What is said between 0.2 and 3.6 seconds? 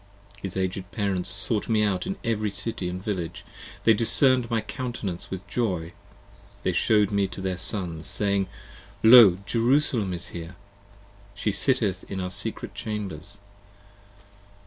His aged parents sought me out in every city & village: